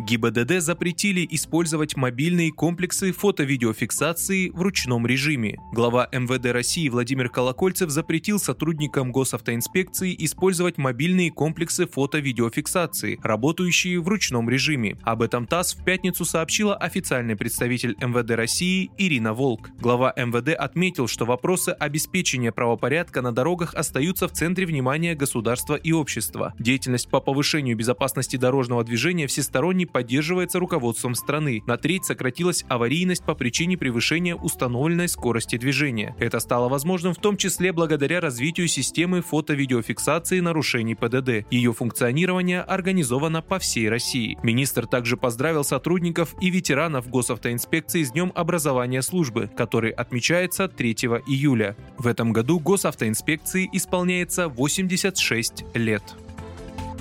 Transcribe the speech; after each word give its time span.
ГИБДД 0.00 0.60
запретили 0.60 1.26
использовать 1.30 1.94
мобильные 1.94 2.50
комплексы 2.52 3.12
фото-видеофиксации 3.12 4.48
в 4.48 4.62
ручном 4.62 5.06
режиме. 5.06 5.58
Глава 5.72 6.08
МВД 6.10 6.46
России 6.52 6.88
Владимир 6.88 7.28
Колокольцев 7.28 7.90
запретил 7.90 8.38
сотрудникам 8.38 9.12
госавтоинспекции 9.12 10.16
использовать 10.18 10.78
мобильные 10.78 11.30
комплексы 11.30 11.86
фото-видеофиксации, 11.86 13.18
работающие 13.22 14.00
в 14.00 14.08
ручном 14.08 14.48
режиме. 14.48 14.96
Об 15.02 15.20
этом 15.20 15.46
ТАСС 15.46 15.74
в 15.74 15.84
пятницу 15.84 16.24
сообщила 16.24 16.74
официальный 16.74 17.36
представитель 17.36 17.94
МВД 18.00 18.30
России 18.30 18.90
Ирина 18.96 19.34
Волк. 19.34 19.68
Глава 19.78 20.14
МВД 20.16 20.54
отметил, 20.54 21.08
что 21.08 21.26
вопросы 21.26 21.70
обеспечения 21.70 22.52
правопорядка 22.52 23.20
на 23.20 23.32
дорогах 23.32 23.74
остаются 23.74 24.28
в 24.28 24.32
центре 24.32 24.64
внимания 24.64 25.14
государства 25.14 25.74
и 25.74 25.92
общества. 25.92 26.54
Деятельность 26.58 27.10
по 27.10 27.20
повышению 27.20 27.76
безопасности 27.76 28.36
дорожного 28.36 28.82
движения 28.82 29.26
всесторонне 29.26 29.89
поддерживается 29.90 30.58
руководством 30.58 31.14
страны. 31.14 31.62
На 31.66 31.76
треть 31.76 32.04
сократилась 32.04 32.64
аварийность 32.68 33.24
по 33.24 33.34
причине 33.34 33.76
превышения 33.76 34.34
установленной 34.34 35.08
скорости 35.08 35.56
движения. 35.56 36.14
Это 36.18 36.40
стало 36.40 36.68
возможным 36.68 37.12
в 37.12 37.18
том 37.18 37.36
числе 37.36 37.72
благодаря 37.72 38.20
развитию 38.20 38.68
системы 38.68 39.20
фото-видеофиксации 39.20 40.40
нарушений 40.40 40.94
ПДД. 40.94 41.46
Ее 41.50 41.72
функционирование 41.72 42.62
организовано 42.62 43.42
по 43.42 43.58
всей 43.58 43.88
России. 43.88 44.38
Министр 44.42 44.86
также 44.86 45.16
поздравил 45.16 45.64
сотрудников 45.64 46.34
и 46.40 46.50
ветеранов 46.50 47.08
госавтоинспекции 47.08 48.02
с 48.02 48.12
Днем 48.12 48.32
образования 48.34 49.02
службы, 49.02 49.50
который 49.56 49.90
отмечается 49.90 50.68
3 50.68 50.92
июля. 51.26 51.76
В 51.98 52.06
этом 52.06 52.32
году 52.32 52.58
госавтоинспекции 52.58 53.68
исполняется 53.72 54.48
86 54.48 55.64
лет. 55.74 56.02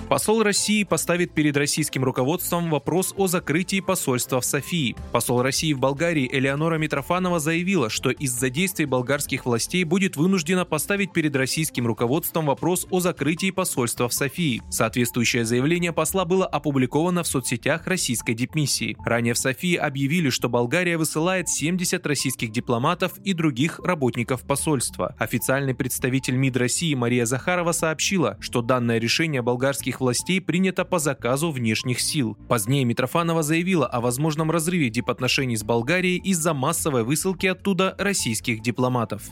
Посол 0.10 0.42
России 0.42 0.84
поставит 0.86 1.36
перед 1.36 1.56
российским 1.56 2.04
руководством 2.04 2.72
вопрос 2.72 3.14
о 3.16 3.28
закрытии 3.28 3.80
посольства 3.80 4.42
в 4.42 4.46
Софии. 4.46 4.96
Посол 5.12 5.44
России 5.44 5.72
в 5.72 5.80
Болгарии 5.80 6.28
Элеонора 6.32 6.80
Митрофанова 6.80 7.40
заявила, 7.40 7.92
что 7.92 8.10
из-за 8.10 8.50
действий 8.50 8.88
болгарских 8.88 9.46
властей 9.46 9.84
будет 9.84 10.18
вынуждена 10.18 10.66
поставить 10.66 11.14
перед 11.14 11.36
российским 11.36 11.86
руководством 11.86 12.48
вопрос 12.48 12.88
о 12.90 13.02
закрытии 13.02 13.52
посольства 13.52 14.10
в 14.10 14.14
Софии. 14.16 14.64
Соответствующее 14.72 15.46
заявление 15.46 15.94
посла 15.94 16.26
было 16.26 16.48
опубликовано 16.48 17.22
в 17.22 17.28
соцсетях 17.28 17.86
российской 17.86 18.34
дипмиссии. 18.34 18.98
Ранее 19.06 19.36
в 19.36 19.38
Софии 19.38 19.76
объявили, 19.76 20.32
что 20.32 20.50
Болгария 20.50 20.98
высылает 20.98 21.50
70 21.50 22.04
российских 22.08 22.52
дипломатов 22.52 23.16
и 23.24 23.34
других 23.34 23.78
работников 23.78 24.42
посольства. 24.42 25.16
Официальный 25.20 25.76
представитель 25.76 26.36
МИД 26.36 26.58
России 26.58 26.96
Мария 26.96 27.26
Захарова 27.26 27.74
сообщила, 27.74 28.38
что 28.40 28.64
данное 28.64 28.98
решение 28.98 29.44
болгарских 29.44 29.99
властей 30.00 30.42
принято 30.42 30.86
по 30.86 31.00
заказу 31.00 31.52
внешних 31.52 32.00
сил. 32.00 32.38
Позднее 32.48 32.86
Митрофанова 32.86 33.44
заявила 33.44 33.88
о 33.88 34.02
возможном 34.02 34.52
разрыве 34.52 34.90
дипотношений 34.90 35.58
с 35.58 35.64
Болгарией 35.64 36.18
из-за 36.18 36.54
массовой 36.54 37.04
высылки 37.04 37.48
оттуда 37.48 37.96
российских 37.98 38.62
дипломатов. 38.62 39.24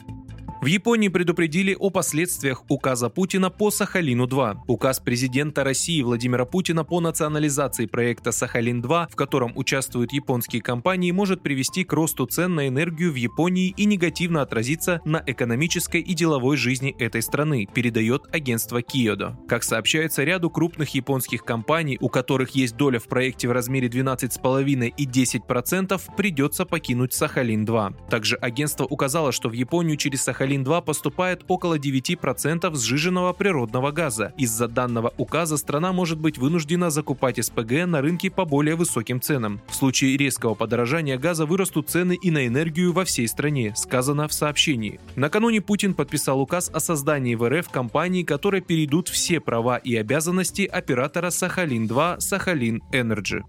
В 0.60 0.66
Японии 0.66 1.06
предупредили 1.06 1.76
о 1.78 1.88
последствиях 1.90 2.64
указа 2.68 3.08
Путина 3.08 3.48
по 3.48 3.70
Сахалину-2. 3.70 4.62
Указ 4.66 4.98
президента 4.98 5.62
России 5.62 6.02
Владимира 6.02 6.44
Путина 6.46 6.82
по 6.84 6.98
национализации 6.98 7.86
проекта 7.86 8.30
Сахалин-2, 8.30 9.08
в 9.08 9.14
котором 9.14 9.52
участвуют 9.54 10.12
японские 10.12 10.60
компании, 10.60 11.12
может 11.12 11.42
привести 11.42 11.84
к 11.84 11.92
росту 11.92 12.26
цен 12.26 12.56
на 12.56 12.66
энергию 12.66 13.12
в 13.12 13.14
Японии 13.14 13.72
и 13.76 13.84
негативно 13.84 14.42
отразиться 14.42 15.00
на 15.04 15.22
экономической 15.24 16.00
и 16.00 16.12
деловой 16.12 16.56
жизни 16.56 16.92
этой 16.98 17.22
страны, 17.22 17.68
передает 17.72 18.22
агентство 18.32 18.82
Киодо. 18.82 19.38
Как 19.46 19.62
сообщается, 19.62 20.24
ряду 20.24 20.50
крупных 20.50 20.92
японских 20.92 21.44
компаний, 21.44 21.98
у 22.00 22.08
которых 22.08 22.50
есть 22.56 22.76
доля 22.76 22.98
в 22.98 23.06
проекте 23.06 23.46
в 23.46 23.52
размере 23.52 23.86
12,5 23.86 24.92
и 24.96 25.06
10%, 25.06 26.00
придется 26.16 26.64
покинуть 26.64 27.12
Сахалин-2. 27.12 28.08
Также 28.10 28.34
агентство 28.34 28.82
указало, 28.86 29.30
что 29.30 29.48
в 29.48 29.52
Японию 29.52 29.96
через 29.96 30.22
Сахалин 30.22 30.47
Сахалин-2 30.48 30.82
поступает 30.82 31.44
около 31.46 31.78
9% 31.78 32.74
сжиженного 32.74 33.32
природного 33.34 33.90
газа. 33.90 34.32
Из-за 34.38 34.66
данного 34.66 35.12
указа 35.18 35.56
страна 35.58 35.92
может 35.92 36.18
быть 36.18 36.38
вынуждена 36.38 36.90
закупать 36.90 37.44
СПГ 37.44 37.86
на 37.86 38.00
рынке 38.00 38.30
по 38.30 38.44
более 38.46 38.74
высоким 38.74 39.20
ценам. 39.20 39.60
В 39.68 39.74
случае 39.74 40.16
резкого 40.16 40.54
подорожания 40.54 41.18
газа 41.18 41.44
вырастут 41.44 41.90
цены 41.90 42.16
и 42.20 42.30
на 42.30 42.46
энергию 42.46 42.92
во 42.92 43.04
всей 43.04 43.28
стране, 43.28 43.74
сказано 43.76 44.26
в 44.26 44.32
сообщении. 44.32 45.00
Накануне 45.16 45.60
Путин 45.60 45.92
подписал 45.92 46.40
указ 46.40 46.70
о 46.72 46.80
создании 46.80 47.34
в 47.34 47.46
РФ 47.48 47.68
компаний, 47.68 48.24
которые 48.24 48.62
перейдут 48.62 49.08
все 49.08 49.40
права 49.40 49.76
и 49.76 49.96
обязанности 49.96 50.62
оператора 50.62 51.28
Сахалин-2 51.28 52.20
Сахалин 52.20 52.82
Энерджи. 52.92 53.44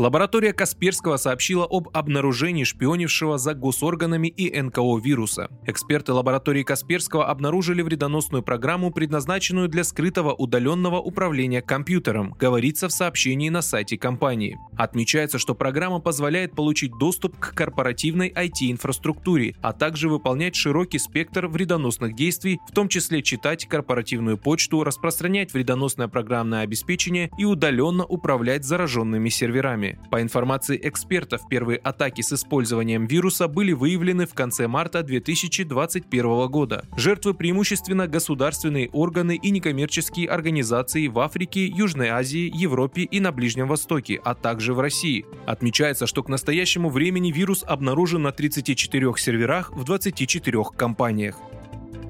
Лаборатория 0.00 0.54
Касперского 0.54 1.18
сообщила 1.18 1.66
об 1.68 1.90
обнаружении 1.92 2.64
шпионившего 2.64 3.36
за 3.36 3.52
госорганами 3.52 4.28
и 4.28 4.58
НКО 4.58 4.98
вируса. 4.98 5.50
Эксперты 5.66 6.14
лаборатории 6.14 6.62
Касперского 6.62 7.28
обнаружили 7.28 7.82
вредоносную 7.82 8.42
программу, 8.42 8.92
предназначенную 8.92 9.68
для 9.68 9.84
скрытого 9.84 10.32
удаленного 10.32 11.00
управления 11.00 11.60
компьютером, 11.60 12.32
говорится 12.32 12.88
в 12.88 12.92
сообщении 12.92 13.50
на 13.50 13.60
сайте 13.60 13.98
компании. 13.98 14.56
Отмечается, 14.74 15.38
что 15.38 15.54
программа 15.54 16.00
позволяет 16.00 16.54
получить 16.54 16.92
доступ 16.98 17.38
к 17.38 17.52
корпоративной 17.52 18.30
IT-инфраструктуре, 18.30 19.54
а 19.60 19.74
также 19.74 20.08
выполнять 20.08 20.54
широкий 20.54 20.98
спектр 20.98 21.46
вредоносных 21.46 22.16
действий, 22.16 22.58
в 22.66 22.72
том 22.72 22.88
числе 22.88 23.22
читать 23.22 23.66
корпоративную 23.66 24.38
почту, 24.38 24.82
распространять 24.82 25.52
вредоносное 25.52 26.08
программное 26.08 26.62
обеспечение 26.62 27.30
и 27.36 27.44
удаленно 27.44 28.06
управлять 28.06 28.64
зараженными 28.64 29.28
серверами. 29.28 29.89
По 30.10 30.20
информации 30.22 30.78
экспертов, 30.82 31.42
первые 31.48 31.78
атаки 31.78 32.20
с 32.20 32.32
использованием 32.32 33.06
вируса 33.06 33.48
были 33.48 33.72
выявлены 33.72 34.26
в 34.26 34.34
конце 34.34 34.68
марта 34.68 35.02
2021 35.02 36.48
года. 36.48 36.84
Жертвы 36.96 37.34
преимущественно 37.34 38.06
государственные 38.06 38.88
органы 38.90 39.36
и 39.36 39.50
некоммерческие 39.50 40.28
организации 40.28 41.06
в 41.06 41.18
Африке, 41.18 41.66
Южной 41.66 42.08
Азии, 42.08 42.50
Европе 42.54 43.02
и 43.02 43.20
на 43.20 43.32
Ближнем 43.32 43.68
Востоке, 43.68 44.20
а 44.24 44.34
также 44.34 44.74
в 44.74 44.80
России. 44.80 45.26
Отмечается, 45.46 46.06
что 46.06 46.22
к 46.22 46.28
настоящему 46.28 46.90
времени 46.90 47.32
вирус 47.32 47.64
обнаружен 47.66 48.22
на 48.22 48.32
34 48.32 49.14
серверах 49.16 49.70
в 49.72 49.84
24 49.84 50.64
компаниях. 50.76 51.36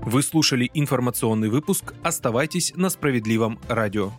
Вы 0.02 0.22
слушали 0.22 0.70
информационный 0.72 1.50
выпуск. 1.50 1.94
Оставайтесь 2.02 2.72
на 2.74 2.88
справедливом 2.88 3.58
радио. 3.68 4.12